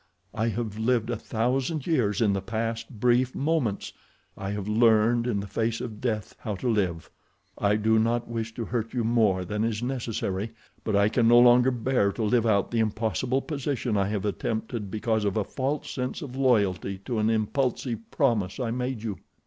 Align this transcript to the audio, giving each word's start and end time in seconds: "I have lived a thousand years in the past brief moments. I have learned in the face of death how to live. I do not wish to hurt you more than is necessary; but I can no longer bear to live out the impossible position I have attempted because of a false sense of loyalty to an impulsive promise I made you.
"I 0.33 0.47
have 0.47 0.79
lived 0.79 1.11
a 1.11 1.15
thousand 1.15 1.85
years 1.85 2.21
in 2.21 2.33
the 2.33 2.41
past 2.41 2.99
brief 2.99 3.35
moments. 3.35 3.93
I 4.35 4.49
have 4.49 4.67
learned 4.67 5.27
in 5.27 5.39
the 5.39 5.45
face 5.45 5.79
of 5.79 6.01
death 6.01 6.35
how 6.39 6.55
to 6.55 6.67
live. 6.67 7.11
I 7.59 7.75
do 7.75 7.99
not 7.99 8.27
wish 8.27 8.51
to 8.55 8.65
hurt 8.65 8.95
you 8.95 9.03
more 9.03 9.45
than 9.45 9.63
is 9.63 9.83
necessary; 9.83 10.53
but 10.83 10.95
I 10.95 11.07
can 11.07 11.27
no 11.27 11.37
longer 11.37 11.69
bear 11.69 12.11
to 12.13 12.23
live 12.23 12.47
out 12.47 12.71
the 12.71 12.79
impossible 12.79 13.43
position 13.43 13.95
I 13.95 14.07
have 14.07 14.25
attempted 14.25 14.89
because 14.89 15.23
of 15.23 15.37
a 15.37 15.43
false 15.43 15.91
sense 15.91 16.23
of 16.23 16.35
loyalty 16.35 16.97
to 17.05 17.19
an 17.19 17.29
impulsive 17.29 17.99
promise 18.09 18.59
I 18.59 18.71
made 18.71 19.03
you. 19.03 19.19